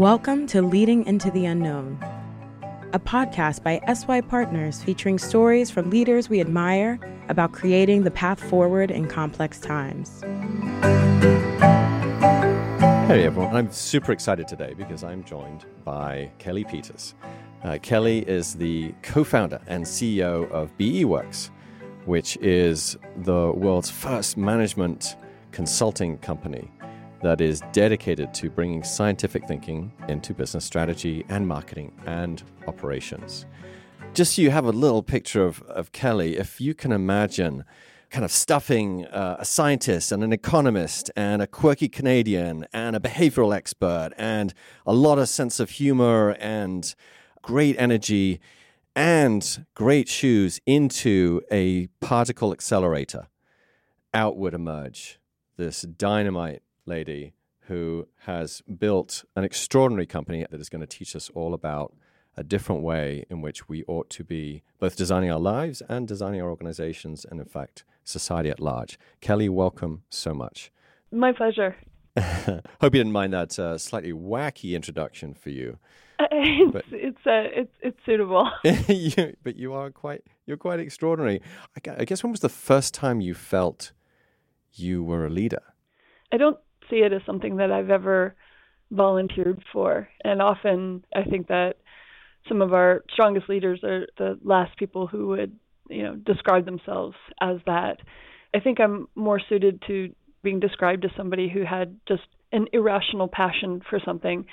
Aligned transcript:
Welcome 0.00 0.46
to 0.46 0.62
Leading 0.62 1.04
into 1.04 1.30
the 1.30 1.44
Unknown, 1.44 1.98
a 2.94 2.98
podcast 2.98 3.62
by 3.62 3.82
SY 3.92 4.22
Partners 4.22 4.82
featuring 4.82 5.18
stories 5.18 5.70
from 5.70 5.90
leaders 5.90 6.30
we 6.30 6.40
admire 6.40 6.98
about 7.28 7.52
creating 7.52 8.04
the 8.04 8.10
path 8.10 8.42
forward 8.42 8.90
in 8.90 9.06
complex 9.06 9.60
times. 9.60 10.22
Hey 13.08 13.26
everyone, 13.26 13.54
I'm 13.54 13.70
super 13.70 14.12
excited 14.12 14.48
today 14.48 14.72
because 14.72 15.04
I'm 15.04 15.22
joined 15.22 15.66
by 15.84 16.30
Kelly 16.38 16.64
Peters. 16.64 17.14
Uh, 17.62 17.76
Kelly 17.82 18.20
is 18.20 18.54
the 18.54 18.94
co 19.02 19.22
founder 19.22 19.60
and 19.66 19.84
CEO 19.84 20.50
of 20.50 20.74
BEworks, 20.78 21.50
which 22.06 22.38
is 22.38 22.96
the 23.18 23.52
world's 23.52 23.90
first 23.90 24.38
management 24.38 25.16
consulting 25.52 26.16
company 26.16 26.70
that 27.22 27.40
is 27.40 27.62
dedicated 27.72 28.32
to 28.34 28.50
bringing 28.50 28.82
scientific 28.82 29.46
thinking 29.46 29.92
into 30.08 30.32
business 30.34 30.64
strategy 30.64 31.24
and 31.28 31.46
marketing 31.46 31.92
and 32.06 32.42
operations. 32.66 33.46
Just 34.14 34.34
so 34.34 34.42
you 34.42 34.50
have 34.50 34.64
a 34.64 34.72
little 34.72 35.02
picture 35.02 35.44
of, 35.44 35.62
of 35.62 35.92
Kelly, 35.92 36.36
if 36.36 36.60
you 36.60 36.74
can 36.74 36.92
imagine 36.92 37.64
kind 38.10 38.24
of 38.24 38.32
stuffing 38.32 39.06
uh, 39.06 39.36
a 39.38 39.44
scientist 39.44 40.10
and 40.10 40.24
an 40.24 40.32
economist 40.32 41.10
and 41.14 41.40
a 41.40 41.46
quirky 41.46 41.88
Canadian 41.88 42.66
and 42.72 42.96
a 42.96 43.00
behavioral 43.00 43.54
expert 43.54 44.10
and 44.18 44.52
a 44.84 44.92
lot 44.92 45.18
of 45.18 45.28
sense 45.28 45.60
of 45.60 45.70
humor 45.70 46.30
and 46.40 46.94
great 47.42 47.76
energy 47.78 48.40
and 48.96 49.64
great 49.74 50.08
shoes 50.08 50.60
into 50.66 51.40
a 51.52 51.86
particle 52.00 52.52
accelerator, 52.52 53.28
out 54.12 54.36
would 54.36 54.54
emerge 54.54 55.20
this 55.56 55.82
dynamite 55.82 56.62
lady 56.90 57.32
who 57.68 58.06
has 58.24 58.62
built 58.62 59.24
an 59.36 59.44
extraordinary 59.44 60.04
company 60.06 60.44
that 60.50 60.60
is 60.60 60.68
going 60.68 60.80
to 60.80 60.86
teach 60.86 61.16
us 61.16 61.30
all 61.34 61.54
about 61.54 61.94
a 62.36 62.42
different 62.42 62.82
way 62.82 63.24
in 63.30 63.40
which 63.40 63.68
we 63.68 63.84
ought 63.84 64.10
to 64.10 64.24
be 64.24 64.62
both 64.78 64.96
designing 64.96 65.30
our 65.30 65.38
lives 65.38 65.82
and 65.88 66.06
designing 66.06 66.42
our 66.42 66.50
organizations 66.50 67.24
and, 67.24 67.40
in 67.40 67.46
fact, 67.46 67.84
society 68.04 68.50
at 68.50 68.60
large. 68.60 68.98
Kelly, 69.20 69.48
welcome 69.48 70.02
so 70.10 70.34
much. 70.34 70.72
My 71.12 71.32
pleasure. 71.32 71.76
Hope 72.18 72.62
you 72.82 72.90
didn't 72.90 73.12
mind 73.12 73.32
that 73.32 73.58
uh, 73.58 73.78
slightly 73.78 74.12
wacky 74.12 74.74
introduction 74.74 75.34
for 75.34 75.50
you. 75.50 75.78
Uh, 76.18 76.26
it's 76.32 76.72
but, 76.72 76.84
it's, 76.90 77.26
uh, 77.26 77.60
it's 77.60 77.72
it's 77.80 77.98
suitable. 78.04 78.50
you, 78.88 79.36
but 79.42 79.56
you 79.56 79.72
are 79.72 79.90
quite 79.90 80.22
you're 80.46 80.56
quite 80.56 80.80
extraordinary. 80.80 81.40
I, 81.76 82.00
I 82.00 82.04
guess 82.04 82.22
when 82.22 82.32
was 82.32 82.40
the 82.40 82.48
first 82.48 82.94
time 82.94 83.20
you 83.20 83.34
felt 83.34 83.92
you 84.72 85.02
were 85.02 85.24
a 85.24 85.30
leader? 85.30 85.62
I 86.32 86.36
don't 86.36 86.58
see 86.90 86.96
it 86.96 87.12
as 87.12 87.22
something 87.24 87.56
that 87.56 87.70
I've 87.70 87.90
ever 87.90 88.34
volunteered 88.90 89.62
for. 89.72 90.08
And 90.24 90.42
often 90.42 91.04
I 91.14 91.22
think 91.22 91.48
that 91.48 91.76
some 92.48 92.62
of 92.62 92.72
our 92.72 93.04
strongest 93.12 93.48
leaders 93.48 93.80
are 93.84 94.06
the 94.18 94.38
last 94.42 94.76
people 94.76 95.06
who 95.06 95.28
would, 95.28 95.56
you 95.88 96.02
know, 96.02 96.16
describe 96.16 96.64
themselves 96.64 97.16
as 97.40 97.58
that. 97.66 97.98
I 98.54 98.60
think 98.60 98.80
I'm 98.80 99.08
more 99.14 99.40
suited 99.48 99.82
to 99.86 100.14
being 100.42 100.60
described 100.60 101.04
as 101.04 101.10
somebody 101.16 101.48
who 101.48 101.64
had 101.64 101.96
just 102.08 102.22
an 102.52 102.66
irrational 102.72 103.28
passion 103.28 103.82
for 103.88 104.00
something. 104.04 104.46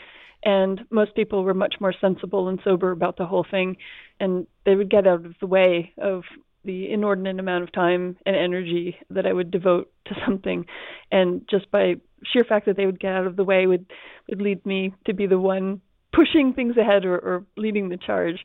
And 0.43 0.81
most 0.91 1.15
people 1.15 1.43
were 1.43 1.53
much 1.53 1.75
more 1.79 1.93
sensible 1.99 2.47
and 2.47 2.59
sober 2.63 2.91
about 2.91 3.17
the 3.17 3.25
whole 3.25 3.45
thing. 3.49 3.77
And 4.19 4.45
they 4.65 4.75
would 4.75 4.89
get 4.89 5.07
out 5.07 5.25
of 5.25 5.33
the 5.39 5.47
way 5.47 5.93
of 5.97 6.23
the 6.67 6.91
inordinate 6.91 7.39
amount 7.39 7.63
of 7.63 7.71
time 7.71 8.17
and 8.25 8.35
energy 8.35 8.97
that 9.09 9.25
I 9.25 9.33
would 9.33 9.49
devote 9.49 9.91
to 10.05 10.15
something. 10.25 10.65
And 11.11 11.41
just 11.49 11.71
by 11.71 11.95
sheer 12.31 12.43
fact 12.43 12.67
that 12.67 12.77
they 12.77 12.85
would 12.85 12.99
get 12.99 13.13
out 13.13 13.25
of 13.25 13.35
the 13.35 13.43
way 13.43 13.65
would 13.65 13.87
would 14.29 14.41
lead 14.41 14.63
me 14.65 14.93
to 15.05 15.13
be 15.13 15.25
the 15.25 15.39
one 15.39 15.81
pushing 16.13 16.53
things 16.53 16.75
ahead 16.77 17.05
or, 17.05 17.15
or 17.15 17.45
leading 17.57 17.89
the 17.89 17.97
charge. 17.97 18.37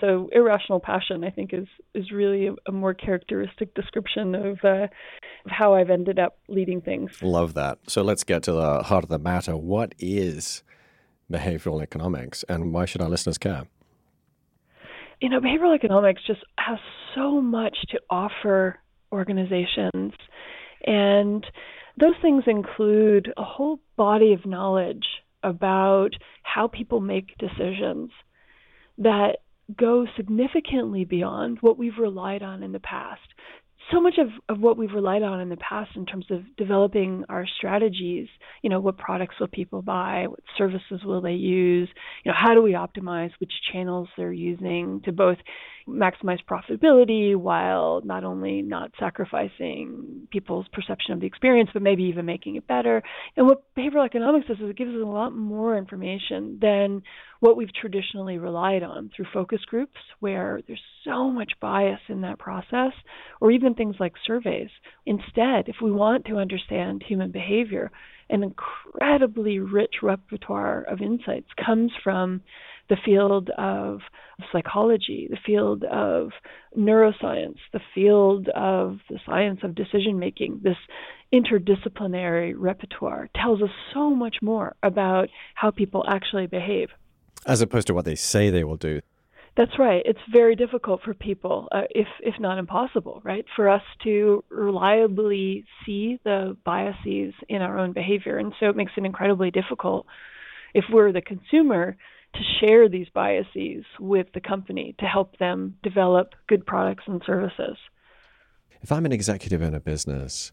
So 0.00 0.28
irrational 0.32 0.80
passion, 0.80 1.24
I 1.24 1.30
think, 1.30 1.52
is 1.52 1.66
is 1.94 2.10
really 2.10 2.48
a, 2.48 2.54
a 2.66 2.72
more 2.72 2.94
characteristic 2.94 3.74
description 3.74 4.34
of, 4.34 4.58
uh, 4.64 4.88
of 5.44 5.50
how 5.50 5.74
I've 5.74 5.90
ended 5.90 6.18
up 6.18 6.38
leading 6.48 6.80
things. 6.80 7.10
Love 7.22 7.54
that. 7.54 7.78
So 7.86 8.02
let's 8.02 8.24
get 8.24 8.42
to 8.44 8.52
the 8.52 8.82
heart 8.82 9.04
of 9.04 9.10
the 9.10 9.18
matter. 9.18 9.56
What 9.56 9.94
is 9.98 10.62
behavioral 11.30 11.82
economics, 11.82 12.44
and 12.48 12.72
why 12.72 12.86
should 12.86 13.02
our 13.02 13.08
listeners 13.08 13.38
care? 13.38 13.64
You 15.20 15.28
know, 15.28 15.40
behavioral 15.40 15.74
economics 15.74 16.22
just 16.26 16.40
has 16.58 16.78
so 17.14 17.40
much 17.40 17.76
to 17.90 18.00
offer 18.08 18.78
organizations, 19.12 20.12
and 20.86 21.44
those 21.98 22.14
things 22.22 22.44
include 22.46 23.32
a 23.36 23.42
whole 23.42 23.80
body 23.96 24.32
of 24.32 24.46
knowledge 24.46 25.06
about 25.42 26.10
how 26.42 26.68
people 26.68 27.00
make 27.00 27.36
decisions 27.38 28.10
that 28.98 29.38
go 29.76 30.06
significantly 30.16 31.04
beyond 31.04 31.58
what 31.60 31.78
we've 31.78 31.98
relied 31.98 32.42
on 32.42 32.62
in 32.62 32.72
the 32.72 32.80
past 32.80 33.20
so 33.92 34.00
much 34.00 34.14
of, 34.18 34.28
of 34.48 34.60
what 34.60 34.76
we've 34.76 34.92
relied 34.92 35.22
on 35.22 35.40
in 35.40 35.48
the 35.48 35.56
past 35.56 35.90
in 35.96 36.06
terms 36.06 36.26
of 36.30 36.42
developing 36.56 37.24
our 37.28 37.46
strategies, 37.56 38.28
you 38.62 38.70
know, 38.70 38.80
what 38.80 38.98
products 38.98 39.36
will 39.40 39.48
people 39.48 39.82
buy, 39.82 40.26
what 40.28 40.40
services 40.56 41.02
will 41.04 41.20
they 41.20 41.32
use, 41.32 41.88
you 42.24 42.30
know, 42.30 42.36
how 42.38 42.54
do 42.54 42.62
we 42.62 42.72
optimize 42.72 43.30
which 43.40 43.52
channels 43.72 44.08
they're 44.16 44.32
using 44.32 45.00
to 45.04 45.12
both 45.12 45.38
maximize 45.88 46.38
profitability 46.48 47.34
while 47.34 48.02
not 48.04 48.22
only 48.24 48.62
not 48.62 48.92
sacrificing 48.98 50.28
people's 50.30 50.66
perception 50.72 51.14
of 51.14 51.20
the 51.20 51.26
experience, 51.26 51.70
but 51.72 51.82
maybe 51.82 52.04
even 52.04 52.26
making 52.26 52.56
it 52.56 52.66
better. 52.66 53.02
And 53.36 53.46
what 53.46 53.62
behavioral 53.74 54.04
economics 54.04 54.46
does 54.46 54.58
is 54.58 54.70
it 54.70 54.76
gives 54.76 54.90
us 54.90 55.02
a 55.02 55.06
lot 55.06 55.34
more 55.34 55.76
information 55.76 56.58
than 56.60 57.02
what 57.40 57.56
we've 57.56 57.72
traditionally 57.72 58.38
relied 58.38 58.82
on 58.82 59.10
through 59.14 59.26
focus 59.32 59.60
groups, 59.66 59.98
where 60.20 60.60
there's 60.66 60.82
so 61.04 61.30
much 61.30 61.52
bias 61.60 62.00
in 62.08 62.20
that 62.22 62.38
process, 62.38 62.92
or 63.40 63.50
even 63.50 63.74
things 63.74 63.96
like 63.98 64.12
surveys. 64.26 64.70
Instead, 65.06 65.68
if 65.68 65.76
we 65.82 65.90
want 65.90 66.26
to 66.26 66.36
understand 66.36 67.02
human 67.06 67.30
behavior, 67.30 67.90
an 68.30 68.42
incredibly 68.42 69.58
rich 69.58 69.96
repertoire 70.02 70.82
of 70.82 71.00
insights 71.00 71.48
comes 71.64 71.92
from 72.04 72.42
the 72.90 72.96
field 73.04 73.50
of 73.56 74.00
psychology, 74.52 75.28
the 75.30 75.38
field 75.44 75.84
of 75.84 76.30
neuroscience, 76.76 77.56
the 77.72 77.80
field 77.94 78.48
of 78.48 78.98
the 79.10 79.18
science 79.26 79.60
of 79.62 79.74
decision 79.74 80.18
making. 80.18 80.60
This 80.62 80.76
interdisciplinary 81.32 82.54
repertoire 82.56 83.28
tells 83.34 83.62
us 83.62 83.70
so 83.92 84.10
much 84.10 84.36
more 84.40 84.74
about 84.82 85.28
how 85.54 85.70
people 85.70 86.04
actually 86.08 86.46
behave. 86.46 86.88
As 87.46 87.60
opposed 87.60 87.86
to 87.88 87.94
what 87.94 88.04
they 88.04 88.14
say 88.14 88.50
they 88.50 88.64
will 88.64 88.76
do. 88.76 89.00
That's 89.56 89.76
right. 89.76 90.02
It's 90.04 90.20
very 90.32 90.54
difficult 90.54 91.02
for 91.02 91.14
people, 91.14 91.66
uh, 91.72 91.82
if 91.90 92.06
if 92.20 92.38
not 92.38 92.58
impossible, 92.58 93.20
right, 93.24 93.44
for 93.56 93.68
us 93.68 93.82
to 94.04 94.44
reliably 94.50 95.64
see 95.84 96.20
the 96.22 96.56
biases 96.64 97.34
in 97.48 97.60
our 97.60 97.76
own 97.76 97.92
behavior, 97.92 98.38
and 98.38 98.52
so 98.60 98.68
it 98.68 98.76
makes 98.76 98.92
it 98.96 99.04
incredibly 99.04 99.50
difficult 99.50 100.06
if 100.74 100.84
we're 100.92 101.10
the 101.10 101.22
consumer 101.22 101.96
to 102.34 102.40
share 102.60 102.88
these 102.88 103.08
biases 103.12 103.84
with 103.98 104.26
the 104.34 104.40
company 104.40 104.94
to 104.98 105.06
help 105.06 105.38
them 105.38 105.76
develop 105.82 106.34
good 106.46 106.66
products 106.66 107.04
and 107.06 107.22
services. 107.24 107.76
If 108.80 108.92
I'm 108.92 109.06
an 109.06 109.12
executive 109.12 109.62
in 109.62 109.74
a 109.74 109.80
business 109.80 110.52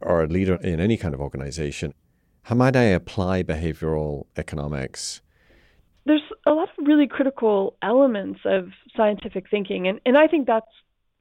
or 0.00 0.22
a 0.22 0.26
leader 0.26 0.56
in 0.56 0.80
any 0.80 0.96
kind 0.96 1.14
of 1.14 1.20
organization, 1.20 1.94
how 2.42 2.56
might 2.56 2.76
I 2.76 2.82
apply 2.82 3.42
behavioral 3.42 4.26
economics 4.36 5.22
there's 6.06 6.22
a 6.46 6.50
lot 6.50 6.68
of 6.78 6.86
really 6.86 7.06
critical 7.06 7.76
elements 7.82 8.40
of 8.44 8.68
scientific 8.96 9.48
thinking 9.50 9.88
and, 9.88 10.00
and 10.04 10.18
I 10.18 10.26
think 10.26 10.46
that's 10.46 10.66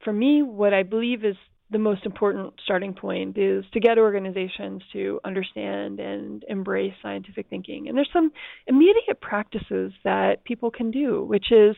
for 0.04 0.14
me 0.14 0.42
what 0.42 0.74
I 0.74 0.84
believe 0.84 1.24
is 1.24 1.38
the 1.74 1.80
most 1.80 2.06
important 2.06 2.54
starting 2.64 2.94
point 2.94 3.38
is 3.38 3.66
to 3.74 3.80
get 3.82 3.98
organizations 3.98 4.82
to 4.94 5.20
understand 5.26 6.00
and 6.00 6.46
embrace 6.48 6.94
scientific 7.02 7.48
thinking. 7.50 7.90
And 7.90 7.98
there's 7.98 8.10
some 8.14 8.32
immediate 8.68 9.20
practices 9.20 9.92
that 10.06 10.46
people 10.46 10.72
can 10.72 10.92
do, 10.92 11.24
which 11.24 11.52
is 11.52 11.76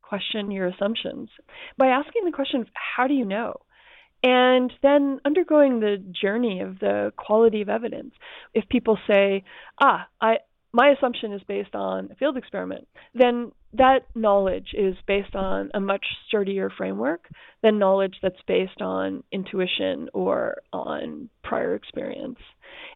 question 0.00 0.50
your 0.50 0.68
assumptions 0.68 1.28
by 1.76 1.88
asking 1.88 2.24
the 2.24 2.32
question, 2.32 2.64
how 2.72 3.06
do 3.06 3.14
you 3.14 3.24
know? 3.24 3.54
And 4.22 4.72
then 4.82 5.20
undergoing 5.24 5.80
the 5.80 5.96
journey 6.20 6.60
of 6.60 6.78
the 6.78 7.12
quality 7.16 7.62
of 7.62 7.68
evidence. 7.68 8.12
If 8.54 8.68
people 8.68 8.98
say, 9.06 9.44
ah, 9.80 10.06
I, 10.20 10.38
my 10.72 10.90
assumption 10.90 11.32
is 11.32 11.42
based 11.48 11.74
on 11.74 12.10
a 12.12 12.14
field 12.16 12.36
experiment, 12.36 12.86
then 13.14 13.52
that 13.72 14.00
knowledge 14.14 14.68
is 14.74 14.96
based 15.06 15.34
on 15.34 15.70
a 15.74 15.80
much 15.80 16.04
sturdier 16.26 16.70
framework 16.76 17.28
than 17.62 17.78
knowledge 17.78 18.16
that's 18.22 18.40
based 18.48 18.80
on 18.80 19.22
intuition 19.30 20.08
or 20.12 20.56
on 20.72 21.28
prior 21.44 21.74
experience. 21.74 22.38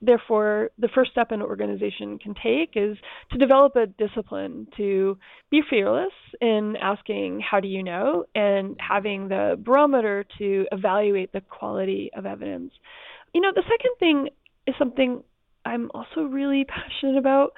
Therefore, 0.03 0.71
the 0.79 0.88
first 0.94 1.12
step 1.12 1.31
an 1.31 1.43
organization 1.43 2.19
can 2.19 2.35
take 2.35 2.73
is 2.75 2.97
to 3.31 3.38
develop 3.38 3.76
a 3.76 3.87
discipline 3.87 4.67
to 4.76 5.17
be 5.50 5.62
fearless 5.69 6.12
in 6.41 6.75
asking, 6.81 7.41
How 7.41 7.61
do 7.61 7.69
you 7.69 7.82
know? 7.82 8.25
and 8.35 8.77
having 8.81 9.29
the 9.29 9.56
barometer 9.59 10.25
to 10.38 10.67
evaluate 10.73 11.32
the 11.32 11.41
quality 11.41 12.11
of 12.17 12.27
evidence. 12.27 12.73
You 13.32 13.41
know, 13.41 13.53
the 13.55 13.62
second 13.62 13.97
thing 13.99 14.29
is 14.67 14.75
something 14.79 15.23
I'm 15.65 15.91
also 15.94 16.23
really 16.23 16.65
passionate 16.65 17.19
about, 17.19 17.53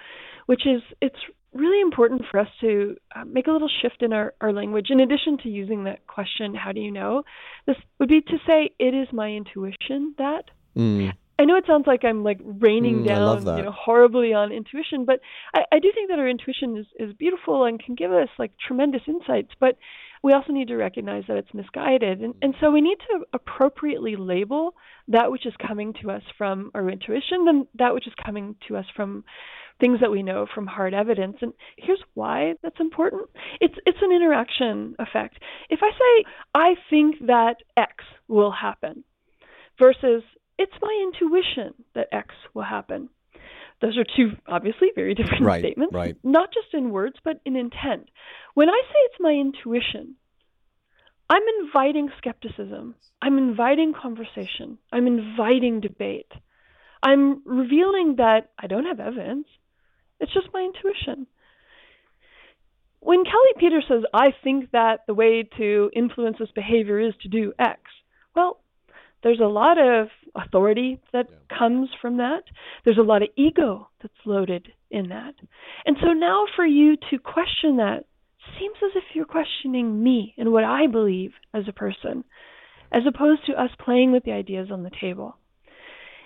which 0.47 0.67
is 0.67 0.83
it's 1.01 1.17
really 1.59 1.81
important 1.81 2.23
for 2.31 2.41
us 2.41 2.49
to 2.61 2.97
uh, 3.15 3.25
make 3.25 3.47
a 3.47 3.51
little 3.51 3.71
shift 3.83 4.03
in 4.03 4.13
our, 4.13 4.35
our 4.41 4.53
language. 4.53 4.89
In 4.91 5.01
addition 5.01 5.39
to 5.39 5.49
using 5.49 5.85
that 5.85 6.07
question, 6.07 6.55
how 6.55 6.73
do 6.73 6.81
you 6.81 6.91
know? 6.91 7.23
This 7.67 7.77
would 7.99 8.09
be 8.09 8.21
to 8.21 8.39
say, 8.47 8.71
it 8.79 8.95
is 8.95 9.09
my 9.13 9.31
intuition 9.31 10.15
that. 10.19 10.45
Mm. 10.77 11.13
I 11.39 11.45
know 11.45 11.57
it 11.57 11.65
sounds 11.67 11.87
like 11.87 12.03
I'm 12.05 12.25
like 12.25 12.41
raining 12.43 13.03
mm, 13.03 13.09
down, 13.09 13.59
you 13.59 13.65
know, 13.65 13.73
horribly 13.73 14.33
on 14.33 14.53
intuition, 14.53 15.05
but 15.05 15.21
I, 15.55 15.65
I 15.71 15.79
do 15.81 15.93
think 15.95 16.09
that 16.09 16.19
our 16.19 16.29
intuition 16.29 16.79
is, 16.79 16.87
is 16.99 17.15
beautiful 17.15 17.67
and 17.67 17.83
can 17.83 17.95
give 17.95 18.11
us 18.11 18.29
like 18.39 18.53
tremendous 18.67 19.03
insights. 19.07 19.51
But 19.61 19.77
we 20.27 20.33
also 20.33 20.53
need 20.53 20.67
to 20.67 20.75
recognize 20.75 21.23
that 21.29 21.37
it's 21.37 21.55
misguided, 21.55 22.21
and, 22.21 22.35
and 22.43 22.53
so 22.61 22.73
we 22.73 22.81
need 22.81 22.99
to 22.99 23.25
appropriately 23.33 24.17
label 24.17 24.75
that 25.07 25.31
which 25.31 25.47
is 25.47 25.53
coming 25.65 25.95
to 26.03 26.11
us 26.11 26.23
from 26.37 26.73
our 26.75 26.91
intuition 26.91 27.47
and 27.47 27.69
that 27.79 27.95
which 27.95 28.09
is 28.09 28.13
coming 28.25 28.57
to 28.67 28.77
us 28.77 28.87
from 28.97 29.23
things 29.79 30.01
that 30.01 30.11
we 30.11 30.25
know 30.25 30.45
from 30.53 30.67
hard 30.67 30.95
evidence. 30.95 31.37
And 31.43 31.53
here's 31.79 32.03
why 32.15 32.55
that's 32.61 32.81
important. 32.81 33.31
It's 33.61 33.77
it's 33.87 34.03
an 34.03 34.11
interaction 34.11 34.97
effect. 34.99 35.39
If 35.71 35.79
I 35.85 35.91
say 35.93 36.25
I 36.57 36.75
think 36.91 37.25
that 37.29 37.59
X 37.77 37.95
will 38.27 38.51
happen 38.51 39.05
versus 39.79 40.25
it's 40.59 40.73
my 40.83 41.05
intuition 41.07 41.73
that 41.95 42.09
X 42.11 42.35
will 42.53 42.65
happen. 42.65 43.11
Those 43.81 43.99
are 43.99 44.05
two 44.05 44.37
obviously 44.47 44.89
very 44.95 45.15
different 45.15 45.45
right, 45.45 45.61
statements, 45.61 45.95
right. 45.95 46.17
not 46.23 46.53
just 46.53 46.73
in 46.73 46.91
words, 46.91 47.17
but 47.23 47.41
in 47.45 47.57
intent. 47.57 48.09
When 48.55 48.69
I 48.69 48.81
say 48.85 48.99
it's 49.05 49.21
my 49.21 49.33
intuition, 49.33 50.17
I'm 51.29 51.43
inviting 51.61 52.11
skepticism. 52.19 52.95
I'm 53.21 53.37
inviting 53.37 53.93
conversation. 53.93 54.79
I'm 54.93 55.07
inviting 55.07 55.81
debate. 55.81 56.31
I'm 57.03 57.43
revealing 57.45 58.17
that 58.17 58.51
I 58.59 58.67
don't 58.67 58.87
have 58.87 59.01
evidence. 59.01 59.47
It's 60.21 60.33
just 60.33 60.49
my 60.55 60.61
intuition. 60.61 61.27
When 63.01 63.25
Kelly 63.25 63.53
Peters 63.59 63.85
says, 63.89 64.03
I 64.13 64.33
think 64.43 64.71
that 64.73 65.01
the 65.07 65.15
way 65.15 65.49
to 65.59 65.91
influence 65.95 66.39
this 66.39 66.51
behavior 66.55 66.99
is 66.99 67.15
to 67.23 67.29
do 67.29 67.53
X, 67.59 67.81
well, 68.35 68.61
there's 69.23 69.41
a 69.41 69.47
lot 69.47 69.79
of 69.79 70.09
authority 70.35 71.01
that 71.13 71.27
yeah. 71.31 71.59
comes 71.59 71.89
from 72.01 72.19
that. 72.19 72.45
There's 72.85 72.99
a 72.99 73.03
lot 73.03 73.23
of 73.23 73.29
ego 73.37 73.89
that's 74.01 74.15
loaded 74.25 74.69
in 74.91 75.09
that. 75.09 75.35
And 75.85 75.97
so 76.01 76.13
now 76.13 76.45
for 76.55 76.65
you 76.65 76.97
to 77.11 77.19
question 77.19 77.77
that 77.79 78.05
seems 78.59 78.77
as 78.85 78.93
if 78.95 79.05
you're 79.15 79.25
questioning 79.25 80.03
me 80.03 80.35
and 80.39 80.53
what 80.53 80.65
I 80.65 80.87
believe 80.87 81.33
as 81.53 81.65
a 81.69 81.73
person, 81.73 82.25
as 82.93 83.03
opposed 83.07 83.47
to 83.47 83.61
us 83.61 83.71
playing 83.85 84.13
with 84.13 84.25
the 84.25 84.33
ideas 84.33 84.69
on 84.71 84.83
the 84.83 84.91
table. 85.01 85.37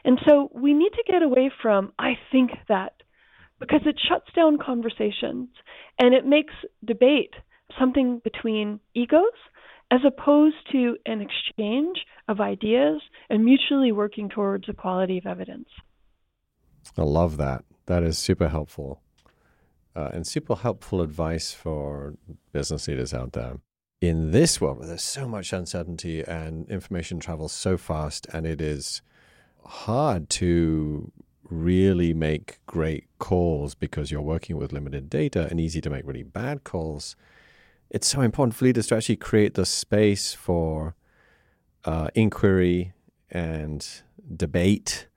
And 0.04 0.18
so 0.26 0.50
we 0.54 0.72
need 0.72 0.92
to 0.92 1.12
get 1.12 1.22
away 1.22 1.50
from, 1.62 1.92
I 1.98 2.14
think 2.32 2.50
that, 2.68 2.94
because 3.58 3.82
it 3.84 4.00
shuts 4.08 4.30
down 4.34 4.58
conversations 4.58 5.48
and 5.98 6.14
it 6.14 6.24
makes 6.24 6.54
debate 6.84 7.34
something 7.78 8.20
between 8.24 8.80
egos 8.94 9.36
as 9.90 10.00
opposed 10.06 10.56
to 10.72 10.96
an 11.06 11.20
exchange 11.20 12.04
of 12.28 12.40
ideas 12.40 13.00
and 13.28 13.44
mutually 13.44 13.92
working 13.92 14.28
towards 14.28 14.68
a 14.68 14.72
quality 14.72 15.18
of 15.18 15.26
evidence. 15.26 15.68
I 16.96 17.02
love 17.02 17.36
that. 17.38 17.64
That 17.86 18.02
is 18.02 18.18
super 18.18 18.48
helpful. 18.48 19.00
Uh, 19.96 20.10
and 20.12 20.26
super 20.26 20.54
helpful 20.54 21.02
advice 21.02 21.52
for 21.52 22.14
business 22.52 22.86
leaders 22.86 23.12
out 23.12 23.32
there. 23.32 23.58
In 24.00 24.30
this 24.30 24.60
world 24.60 24.78
where 24.78 24.86
there's 24.86 25.02
so 25.02 25.28
much 25.28 25.52
uncertainty 25.52 26.22
and 26.22 26.68
information 26.70 27.18
travels 27.18 27.52
so 27.52 27.76
fast, 27.76 28.26
and 28.32 28.46
it 28.46 28.60
is 28.60 29.02
hard 29.64 30.30
to 30.30 31.10
really 31.50 32.14
make 32.14 32.60
great 32.66 33.08
calls 33.18 33.74
because 33.74 34.10
you're 34.10 34.22
working 34.22 34.56
with 34.56 34.72
limited 34.72 35.10
data 35.10 35.48
and 35.50 35.60
easy 35.60 35.80
to 35.80 35.90
make 35.90 36.06
really 36.06 36.22
bad 36.22 36.62
calls 36.64 37.16
it's 37.90 38.06
so 38.06 38.20
important 38.20 38.54
for 38.54 38.64
leaders 38.64 38.86
to 38.88 38.96
actually 38.96 39.16
create 39.16 39.54
the 39.54 39.66
space 39.66 40.32
for 40.32 40.94
uh, 41.84 42.08
inquiry 42.14 42.92
and 43.30 44.02
debate 44.36 45.08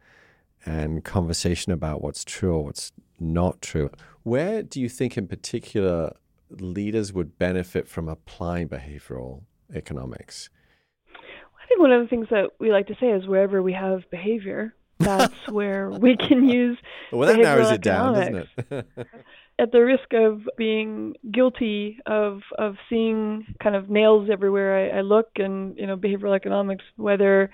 and 0.66 1.04
conversation 1.04 1.72
about 1.72 2.02
what's 2.02 2.24
true 2.24 2.54
or 2.56 2.66
what's 2.66 2.92
not 3.20 3.62
true. 3.62 3.90
Where 4.24 4.64
do 4.64 4.82
you 4.82 4.90
think, 4.90 5.18
in 5.18 5.28
particular, 5.28 6.16
leaders 6.50 7.14
would 7.14 7.38
benefit 7.38 7.88
from 7.88 8.08
applying 8.08 8.70
behavioral 8.70 9.44
economics? 9.74 10.50
I 11.10 11.68
think 11.68 11.80
one 11.80 11.92
of 11.92 12.02
the 12.02 12.08
things 12.08 12.28
that 12.30 12.52
we 12.60 12.72
like 12.72 12.88
to 12.88 12.96
say 13.00 13.10
is 13.10 13.28
wherever 13.28 13.62
we 13.62 13.74
have 13.74 14.10
behavior, 14.10 14.74
that's 15.00 15.34
where 15.50 15.90
we 15.90 16.16
can 16.18 16.48
use. 16.48 16.78
Well, 17.12 17.28
that 17.28 17.40
narrows 17.40 17.72
it 17.72 17.82
down, 17.82 18.14
doesn't 18.14 18.48
it? 18.70 18.88
at 19.60 19.72
the 19.72 19.80
risk 19.80 20.14
of 20.14 20.42
being 20.58 21.16
guilty 21.32 22.00
of 22.06 22.40
of 22.58 22.76
seeing 22.90 23.46
kind 23.62 23.76
of 23.76 23.90
nails 23.90 24.30
everywhere 24.32 24.92
I, 24.94 25.00
I 25.00 25.02
look 25.02 25.30
and 25.36 25.78
you 25.78 25.88
know 25.88 25.96
behavioral 25.98 26.36
economics 26.36 26.84
whether 26.96 27.52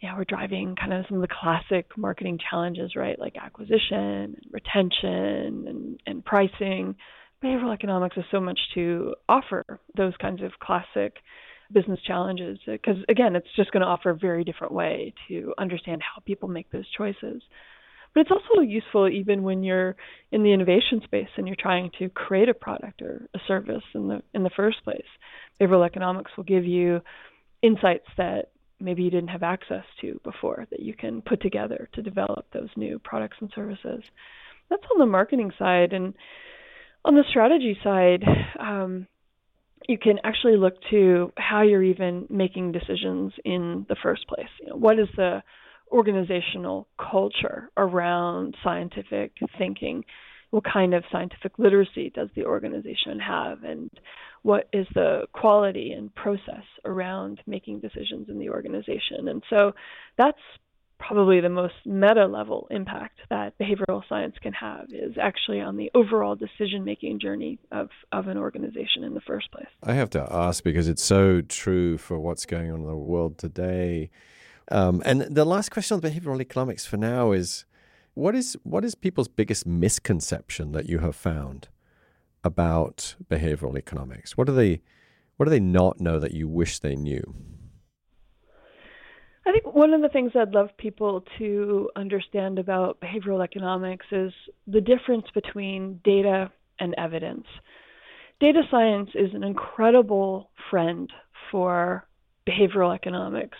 yeah 0.00 0.16
we're 0.16 0.24
driving 0.24 0.76
kind 0.76 0.92
of 0.92 1.04
some 1.08 1.16
of 1.18 1.22
the 1.22 1.34
classic 1.40 1.86
marketing 1.96 2.38
challenges 2.50 2.94
right? 2.96 3.18
Like 3.18 3.36
acquisition 3.36 3.98
and 3.98 4.36
retention 4.50 5.66
and 5.68 6.00
and 6.06 6.24
pricing. 6.24 6.96
Behavioral 7.42 7.74
economics 7.74 8.16
has 8.16 8.24
so 8.30 8.40
much 8.40 8.58
to 8.74 9.14
offer 9.28 9.64
those 9.96 10.14
kinds 10.20 10.42
of 10.42 10.52
classic 10.60 11.16
business 11.72 11.98
challenges 12.06 12.58
because 12.66 12.96
again 13.08 13.34
it's 13.34 13.48
just 13.56 13.72
going 13.72 13.80
to 13.80 13.86
offer 13.86 14.10
a 14.10 14.16
very 14.16 14.44
different 14.44 14.72
way 14.72 15.12
to 15.28 15.52
understand 15.58 16.00
how 16.02 16.22
people 16.24 16.48
make 16.48 16.70
those 16.70 16.88
choices 16.96 17.42
but 18.14 18.20
it's 18.20 18.30
also 18.30 18.62
useful 18.62 19.08
even 19.08 19.42
when 19.42 19.62
you're 19.62 19.96
in 20.30 20.42
the 20.42 20.52
innovation 20.52 21.00
space 21.04 21.28
and 21.36 21.46
you're 21.46 21.56
trying 21.58 21.90
to 21.98 22.08
create 22.08 22.48
a 22.48 22.54
product 22.54 23.02
or 23.02 23.28
a 23.34 23.38
service 23.48 23.82
in 23.94 24.08
the 24.08 24.22
in 24.32 24.42
the 24.42 24.50
first 24.56 24.82
place. 24.84 25.02
Behavioral 25.60 25.84
economics 25.84 26.30
will 26.36 26.44
give 26.44 26.64
you 26.64 27.00
insights 27.62 28.06
that 28.16 28.50
maybe 28.80 29.02
you 29.02 29.10
didn't 29.10 29.28
have 29.28 29.42
access 29.42 29.84
to 30.00 30.20
before 30.24 30.66
that 30.70 30.80
you 30.80 30.94
can 30.94 31.22
put 31.22 31.40
together 31.40 31.88
to 31.94 32.02
develop 32.02 32.46
those 32.52 32.68
new 32.76 32.98
products 32.98 33.36
and 33.40 33.50
services. 33.54 34.02
That's 34.70 34.82
on 34.92 34.98
the 34.98 35.06
marketing 35.06 35.52
side 35.58 35.92
and 35.92 36.14
on 37.04 37.14
the 37.14 37.24
strategy 37.28 37.76
side, 37.84 38.24
um, 38.58 39.06
you 39.88 39.98
can 39.98 40.18
actually 40.24 40.56
look 40.56 40.74
to 40.90 41.32
how 41.36 41.62
you're 41.62 41.82
even 41.82 42.26
making 42.30 42.72
decisions 42.72 43.32
in 43.44 43.84
the 43.88 43.96
first 44.02 44.26
place. 44.26 44.48
You 44.60 44.68
know, 44.68 44.76
what 44.76 44.98
is 44.98 45.08
the 45.16 45.42
organizational 45.94 46.88
culture 46.98 47.70
around 47.76 48.56
scientific 48.64 49.32
thinking. 49.56 50.04
What 50.50 50.64
kind 50.64 50.92
of 50.92 51.04
scientific 51.10 51.58
literacy 51.58 52.10
does 52.14 52.28
the 52.34 52.44
organization 52.44 53.18
have? 53.20 53.62
And 53.62 53.90
what 54.42 54.68
is 54.72 54.86
the 54.94 55.22
quality 55.32 55.92
and 55.92 56.14
process 56.14 56.64
around 56.84 57.40
making 57.46 57.80
decisions 57.80 58.28
in 58.28 58.38
the 58.38 58.50
organization? 58.50 59.28
And 59.28 59.42
so 59.48 59.72
that's 60.18 60.38
probably 60.98 61.40
the 61.40 61.48
most 61.48 61.74
meta 61.84 62.26
level 62.26 62.66
impact 62.70 63.18
that 63.30 63.56
behavioral 63.58 64.02
science 64.08 64.34
can 64.42 64.52
have 64.52 64.86
is 64.90 65.14
actually 65.20 65.60
on 65.60 65.76
the 65.76 65.90
overall 65.94 66.34
decision 66.34 66.84
making 66.84 67.20
journey 67.20 67.58
of, 67.72 67.88
of 68.12 68.26
an 68.26 68.38
organization 68.38 69.04
in 69.04 69.14
the 69.14 69.20
first 69.20 69.50
place. 69.52 69.66
I 69.82 69.92
have 69.94 70.10
to 70.10 70.26
ask 70.30 70.64
because 70.64 70.88
it's 70.88 71.04
so 71.04 71.40
true 71.40 71.98
for 71.98 72.18
what's 72.18 72.46
going 72.46 72.70
on 72.70 72.80
in 72.80 72.86
the 72.86 72.96
world 72.96 73.38
today. 73.38 74.10
Um, 74.70 75.02
and 75.04 75.22
the 75.22 75.44
last 75.44 75.70
question 75.70 75.94
on 75.96 76.00
behavioral 76.00 76.40
economics 76.40 76.86
for 76.86 76.96
now 76.96 77.32
is 77.32 77.64
what 78.14 78.34
is 78.34 78.56
what 78.62 78.84
is 78.84 78.94
people's 78.94 79.28
biggest 79.28 79.66
misconception 79.66 80.72
that 80.72 80.88
you 80.88 81.00
have 81.00 81.16
found 81.16 81.68
about 82.42 83.16
behavioral 83.28 83.76
economics? 83.76 84.36
What 84.36 84.46
do 84.46 84.54
they 84.54 84.80
what 85.36 85.46
do 85.46 85.50
they 85.50 85.60
not 85.60 86.00
know 86.00 86.18
that 86.18 86.32
you 86.32 86.48
wish 86.48 86.78
they 86.78 86.94
knew? 86.94 87.34
I 89.46 89.52
think 89.52 89.74
one 89.74 89.92
of 89.92 90.00
the 90.00 90.08
things 90.08 90.32
I'd 90.34 90.54
love 90.54 90.70
people 90.78 91.22
to 91.38 91.90
understand 91.96 92.58
about 92.58 93.00
behavioral 93.00 93.44
economics 93.44 94.06
is 94.10 94.32
the 94.66 94.80
difference 94.80 95.26
between 95.34 96.00
data 96.02 96.50
and 96.78 96.94
evidence. 96.96 97.46
Data 98.40 98.62
science 98.70 99.10
is 99.14 99.34
an 99.34 99.44
incredible 99.44 100.50
friend 100.70 101.12
for 101.50 102.06
behavioral 102.48 102.94
economics 102.94 103.58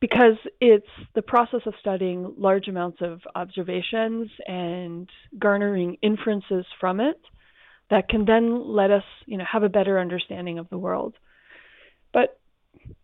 because 0.00 0.36
it's 0.60 0.86
the 1.14 1.22
process 1.22 1.60
of 1.66 1.74
studying 1.80 2.34
large 2.38 2.68
amounts 2.68 2.98
of 3.00 3.20
observations 3.34 4.30
and 4.46 5.08
garnering 5.38 5.96
inferences 6.02 6.64
from 6.80 7.00
it 7.00 7.20
that 7.90 8.08
can 8.08 8.24
then 8.24 8.68
let 8.68 8.90
us, 8.90 9.02
you 9.26 9.36
know, 9.38 9.44
have 9.50 9.62
a 9.62 9.68
better 9.68 9.98
understanding 9.98 10.58
of 10.58 10.68
the 10.68 10.78
world. 10.78 11.14
But 12.12 12.38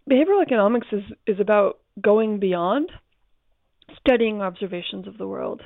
behavioral 0.09 0.43
economics 0.43 0.87
is, 0.93 1.03
is 1.27 1.41
about 1.41 1.79
going 2.01 2.39
beyond 2.39 2.91
studying 3.99 4.41
observations 4.41 5.07
of 5.07 5.19
the 5.19 5.27
world. 5.27 5.63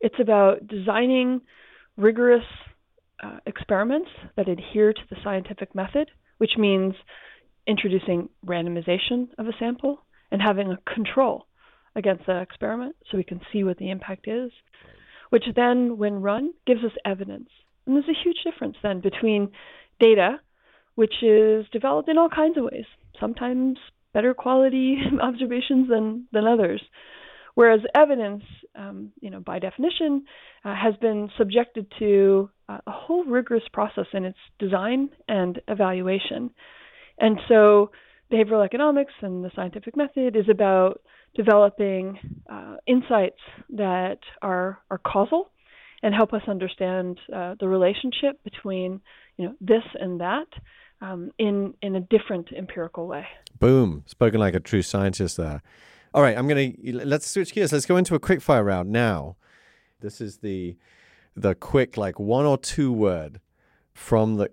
It's 0.00 0.18
about 0.20 0.66
designing 0.66 1.42
rigorous 1.96 2.44
uh, 3.22 3.38
experiments 3.46 4.10
that 4.36 4.48
adhere 4.48 4.92
to 4.92 5.00
the 5.08 5.16
scientific 5.22 5.74
method, 5.74 6.10
which 6.38 6.52
means 6.58 6.94
introducing 7.66 8.28
randomization 8.44 9.28
of 9.38 9.46
a 9.46 9.52
sample, 9.58 10.02
and 10.34 10.42
having 10.42 10.72
a 10.72 10.92
control 10.92 11.46
against 11.94 12.26
the 12.26 12.40
experiment 12.40 12.96
so 13.08 13.16
we 13.16 13.22
can 13.22 13.40
see 13.52 13.62
what 13.62 13.78
the 13.78 13.88
impact 13.88 14.26
is, 14.26 14.50
which 15.30 15.44
then, 15.54 15.96
when 15.96 16.22
run, 16.22 16.52
gives 16.66 16.82
us 16.82 16.90
evidence. 17.04 17.48
And 17.86 17.94
there's 17.94 18.08
a 18.08 18.24
huge 18.24 18.38
difference 18.42 18.74
then 18.82 19.00
between 19.00 19.52
data, 20.00 20.40
which 20.96 21.22
is 21.22 21.66
developed 21.70 22.08
in 22.08 22.18
all 22.18 22.28
kinds 22.28 22.58
of 22.58 22.64
ways, 22.64 22.84
sometimes 23.20 23.78
better 24.12 24.34
quality 24.34 24.96
observations 25.22 25.88
than, 25.88 26.26
than 26.32 26.48
others. 26.48 26.82
Whereas 27.54 27.82
evidence, 27.94 28.42
um, 28.74 29.12
you 29.20 29.30
know, 29.30 29.38
by 29.38 29.60
definition, 29.60 30.24
uh, 30.64 30.74
has 30.74 30.96
been 31.00 31.30
subjected 31.38 31.86
to 32.00 32.50
uh, 32.68 32.78
a 32.88 32.90
whole 32.90 33.22
rigorous 33.24 33.62
process 33.72 34.06
in 34.12 34.24
its 34.24 34.38
design 34.58 35.10
and 35.28 35.60
evaluation. 35.68 36.50
And 37.20 37.38
so, 37.46 37.92
behavioral 38.34 38.64
economics 38.64 39.12
and 39.20 39.44
the 39.44 39.50
scientific 39.54 39.96
method 39.96 40.36
is 40.36 40.48
about 40.50 41.00
developing 41.36 42.18
uh, 42.50 42.76
insights 42.86 43.38
that 43.70 44.18
are 44.42 44.78
are 44.90 44.98
causal 44.98 45.50
and 46.02 46.14
help 46.14 46.32
us 46.32 46.42
understand 46.48 47.18
uh, 47.34 47.54
the 47.60 47.68
relationship 47.68 48.42
between 48.42 49.00
you 49.36 49.46
know 49.46 49.54
this 49.60 49.82
and 50.00 50.20
that 50.20 50.46
um, 51.00 51.30
in 51.38 51.74
in 51.82 51.96
a 51.96 52.00
different 52.00 52.48
empirical 52.56 53.06
way. 53.06 53.26
Boom! 53.58 54.02
Spoken 54.06 54.40
like 54.40 54.54
a 54.54 54.60
true 54.60 54.82
scientist 54.82 55.36
there. 55.36 55.62
All 56.12 56.22
right, 56.22 56.36
I'm 56.36 56.48
gonna 56.48 56.72
let's 56.82 57.28
switch 57.28 57.52
gears. 57.52 57.72
Let's 57.72 57.86
go 57.86 57.96
into 57.96 58.14
a 58.14 58.20
quick 58.20 58.40
fire 58.40 58.64
round 58.64 58.90
now. 58.90 59.36
This 60.00 60.20
is 60.20 60.38
the 60.38 60.76
the 61.36 61.54
quick 61.54 61.96
like 61.96 62.18
one 62.18 62.46
or 62.46 62.58
two 62.58 62.92
word 62.92 63.40
from 63.92 64.36
the. 64.36 64.48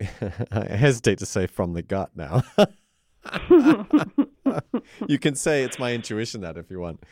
I 0.51 0.75
hesitate 0.75 1.19
to 1.19 1.25
say 1.25 1.47
from 1.47 1.73
the 1.73 1.81
gut 1.81 2.11
now. 2.15 2.43
you 5.07 5.19
can 5.19 5.35
say 5.35 5.63
it's 5.63 5.79
my 5.79 5.93
intuition 5.93 6.41
that 6.41 6.57
if 6.57 6.71
you 6.71 6.79
want. 6.79 7.03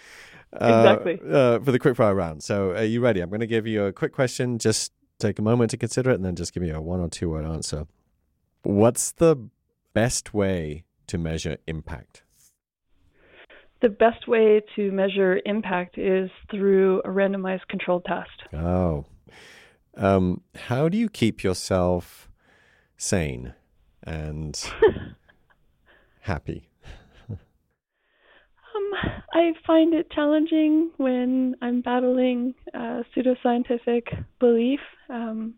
Uh, 0.52 0.98
exactly. 0.98 1.20
Uh, 1.32 1.60
for 1.60 1.72
the 1.72 1.80
quick 1.80 1.96
fire 1.96 2.16
round. 2.16 2.44
So, 2.44 2.72
are 2.72 2.84
you 2.84 3.02
ready? 3.02 3.22
I'm 3.22 3.30
going 3.30 3.40
to 3.42 3.48
give 3.48 3.68
you 3.68 3.86
a 3.86 3.94
quick 3.94 4.14
question. 4.14 4.58
Just 4.58 4.92
take 5.20 5.38
a 5.38 5.44
moment 5.44 5.72
to 5.72 5.78
consider 5.78 6.12
it, 6.12 6.16
and 6.16 6.26
then 6.26 6.36
just 6.36 6.54
give 6.54 6.64
me 6.64 6.72
a 6.72 6.82
one 6.82 7.00
or 7.00 7.10
two 7.10 7.30
word 7.30 7.46
answer. 7.46 7.86
What's 8.64 9.12
the 9.12 9.50
best 9.94 10.34
way 10.34 10.86
to 11.08 11.18
measure 11.18 11.58
impact? 11.68 12.24
the 13.82 13.90
best 13.90 14.28
way 14.28 14.62
to 14.76 14.92
measure 14.92 15.40
impact 15.46 15.98
is 15.98 16.30
through 16.52 17.00
a 17.06 17.10
randomized 17.10 17.68
controlled 17.70 18.06
test. 18.06 18.54
Oh. 18.54 19.06
Um, 19.96 20.42
how 20.56 20.90
do 20.90 20.98
you 20.98 21.10
keep 21.10 21.44
yourself 21.44 22.30
sane 22.98 23.54
and 24.04 24.62
happy? 26.30 26.70
um, 27.30 27.40
I 29.34 29.54
find 29.66 29.96
it 29.96 30.12
challenging 30.12 30.92
when 30.98 31.56
I'm 31.60 31.82
battling 31.82 32.54
uh, 32.72 33.02
pseudoscientific 33.16 34.04
belief, 34.40 34.80
um, 35.10 35.56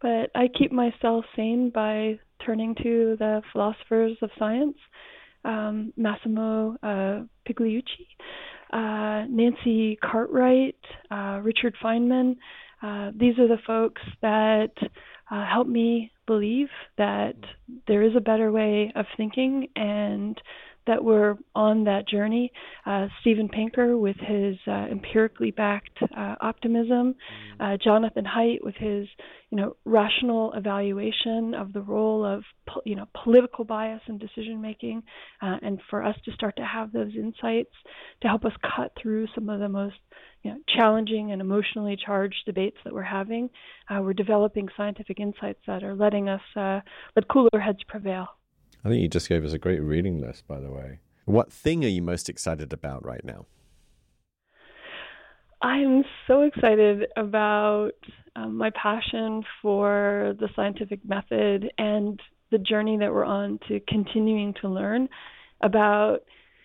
but 0.00 0.30
I 0.36 0.46
keep 0.56 0.70
myself 0.70 1.24
sane 1.34 1.70
by 1.74 2.20
turning 2.44 2.76
to 2.76 3.16
the 3.18 3.42
philosophers 3.52 4.16
of 4.22 4.30
science 4.38 4.76
um, 5.44 5.92
Massimo 5.96 6.76
uh, 6.84 7.22
Pigliucci, 7.48 8.06
uh, 8.72 9.26
Nancy 9.28 9.98
Cartwright, 10.04 10.76
uh, 11.10 11.40
Richard 11.42 11.74
Feynman. 11.82 12.36
Uh, 12.80 13.10
these 13.18 13.38
are 13.38 13.48
the 13.48 13.58
folks 13.66 14.02
that 14.22 14.72
uh, 15.30 15.44
help 15.46 15.66
me 15.66 16.12
believe 16.26 16.68
that 16.98 17.36
there 17.86 18.02
is 18.02 18.16
a 18.16 18.20
better 18.20 18.50
way 18.52 18.92
of 18.94 19.06
thinking 19.16 19.68
and 19.76 20.40
that 20.86 21.02
we're 21.02 21.36
on 21.54 21.84
that 21.84 22.08
journey. 22.08 22.52
Uh, 22.84 23.06
Steven 23.20 23.48
Pinker 23.48 23.96
with 23.98 24.16
his 24.16 24.56
uh, 24.66 24.86
empirically 24.90 25.50
backed 25.50 25.98
uh, 26.02 26.34
optimism, 26.40 27.14
mm-hmm. 27.14 27.62
uh, 27.62 27.76
Jonathan 27.82 28.24
Haidt 28.24 28.62
with 28.62 28.74
his 28.76 29.06
you 29.50 29.58
know 29.58 29.76
rational 29.84 30.52
evaluation 30.54 31.54
of 31.54 31.72
the 31.72 31.80
role 31.80 32.24
of 32.24 32.42
you 32.84 32.94
know 32.94 33.06
political 33.24 33.64
bias 33.64 34.02
in 34.08 34.18
decision 34.18 34.60
making, 34.60 35.02
uh, 35.42 35.56
and 35.62 35.80
for 35.90 36.02
us 36.02 36.16
to 36.24 36.32
start 36.32 36.56
to 36.56 36.64
have 36.64 36.92
those 36.92 37.12
insights 37.14 37.72
to 38.22 38.28
help 38.28 38.44
us 38.44 38.52
cut 38.76 38.92
through 39.00 39.26
some 39.34 39.48
of 39.48 39.60
the 39.60 39.68
most 39.68 39.96
you 40.42 40.52
know, 40.52 40.58
challenging 40.76 41.32
and 41.32 41.40
emotionally 41.40 41.96
charged 41.96 42.36
debates 42.46 42.76
that 42.84 42.92
we're 42.92 43.02
having. 43.02 43.50
Uh, 43.90 44.00
we're 44.00 44.12
developing 44.12 44.68
scientific 44.76 45.18
insights 45.18 45.60
that 45.66 45.82
are 45.82 45.94
letting 45.94 46.28
us 46.28 46.40
let 46.54 47.28
cooler 47.28 47.60
heads 47.60 47.82
prevail. 47.88 48.28
I 48.86 48.88
think 48.88 49.02
you 49.02 49.08
just 49.08 49.28
gave 49.28 49.44
us 49.44 49.52
a 49.52 49.58
great 49.58 49.80
reading 49.80 50.20
list, 50.20 50.46
by 50.46 50.60
the 50.60 50.70
way. 50.70 51.00
What 51.24 51.52
thing 51.52 51.84
are 51.84 51.88
you 51.88 52.02
most 52.02 52.28
excited 52.28 52.72
about 52.72 53.04
right 53.04 53.24
now? 53.24 53.46
I'm 55.60 56.04
so 56.28 56.42
excited 56.42 57.08
about 57.16 57.94
um, 58.36 58.56
my 58.56 58.70
passion 58.80 59.42
for 59.60 60.36
the 60.38 60.48
scientific 60.54 61.00
method 61.04 61.68
and 61.78 62.20
the 62.52 62.58
journey 62.58 62.96
that 62.98 63.12
we're 63.12 63.24
on 63.24 63.58
to 63.66 63.80
continuing 63.88 64.54
to 64.60 64.68
learn 64.68 65.08
about, 65.62 66.18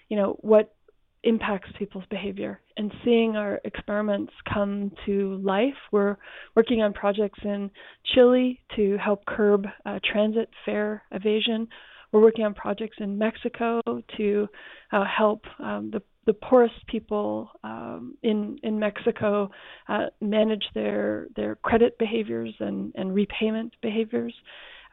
you 0.09 0.15
know, 0.15 0.37
what 0.41 0.75
impacts 1.23 1.69
people's 1.79 2.05
behavior 2.11 2.61
and 2.77 2.91
seeing 3.03 3.35
our 3.35 3.59
experiments 3.65 4.33
come 4.51 4.91
to 5.07 5.39
life. 5.43 5.73
We're 5.91 6.17
working 6.55 6.83
on 6.83 6.93
projects 6.93 7.39
in 7.43 7.71
Chile 8.13 8.59
to 8.75 8.97
help 8.97 9.25
curb 9.25 9.65
uh, 9.87 9.97
transit 10.03 10.49
fare 10.65 11.01
evasion. 11.11 11.67
We're 12.11 12.21
working 12.21 12.45
on 12.45 12.53
projects 12.53 12.97
in 12.99 13.17
Mexico 13.17 13.81
to 14.17 14.47
uh, 14.91 15.05
help 15.05 15.45
um, 15.59 15.91
the 15.91 16.01
the 16.25 16.33
poorest 16.33 16.85
people 16.87 17.49
um, 17.63 18.15
in 18.21 18.59
in 18.63 18.79
Mexico 18.79 19.49
uh, 19.87 20.07
manage 20.19 20.63
their 20.75 21.27
their 21.35 21.55
credit 21.55 21.97
behaviors 21.97 22.53
and 22.59 22.93
and 22.95 23.13
repayment 23.13 23.73
behaviors. 23.81 24.33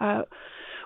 Uh, 0.01 0.23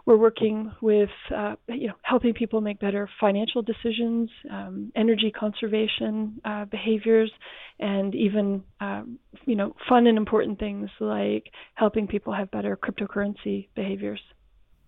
we're 0.05 0.17
working 0.17 0.73
with 0.81 1.11
uh, 1.35 1.55
you 1.69 1.89
know 1.89 1.95
helping 2.03 2.35
people 2.35 2.61
make 2.61 2.81
better 2.81 3.09
financial 3.21 3.63
decisions, 3.63 4.31
um, 4.51 4.91
energy 4.97 5.31
conservation 5.31 6.41
uh, 6.45 6.65
behaviors, 6.65 7.31
and 7.79 8.15
even 8.15 8.65
um, 8.81 9.19
you 9.45 9.55
know 9.55 9.75
fun 9.89 10.07
and 10.07 10.19
important 10.19 10.59
things 10.59 10.91
like 10.99 11.53
helping 11.75 12.09
people 12.09 12.33
have 12.33 12.51
better 12.51 12.77
cryptocurrency 12.77 13.69
behaviors. 13.75 14.21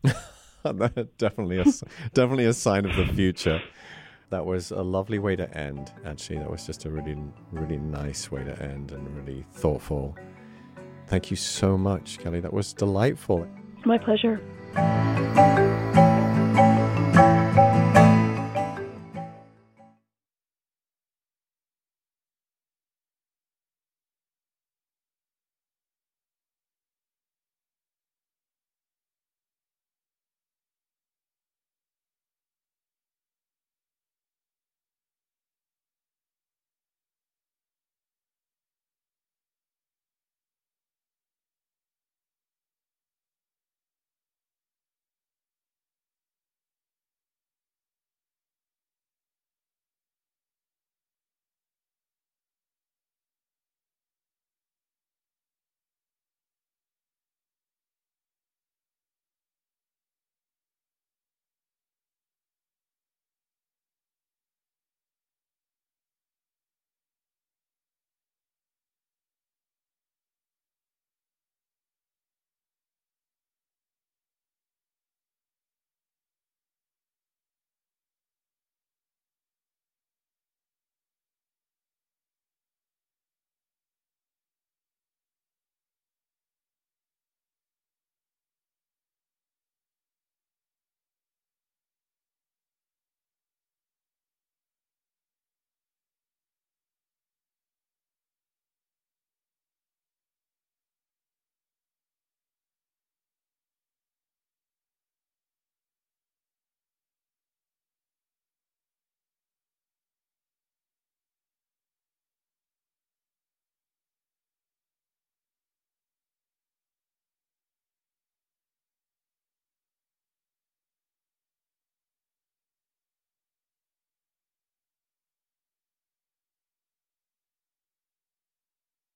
definitely 1.19 1.59
a 1.59 1.65
definitely 2.15 2.47
a 2.47 2.53
sign 2.53 2.85
of 2.85 2.97
the 2.97 3.07
future. 3.15 3.63
That 4.31 4.47
was 4.47 4.71
a 4.71 4.83
lovely 4.83 5.19
way 5.19 5.37
to 5.37 5.57
end. 5.57 5.93
Actually, 6.05 6.39
that 6.39 6.51
was 6.51 6.67
just 6.67 6.85
a 6.87 6.91
really 6.91 7.17
really 7.53 7.79
nice 7.79 8.31
way 8.31 8.45
to 8.45 8.63
end 8.63 8.93
and 8.93 9.17
really 9.17 9.45
thoughtful. 9.53 10.17
Thank 11.07 11.31
you 11.31 11.37
so 11.37 11.77
much, 11.77 12.19
Kelly. 12.19 12.41
That 12.41 12.53
was 12.53 12.73
delightful. 12.73 13.47
My 13.85 13.99
pleasure. 13.99 14.41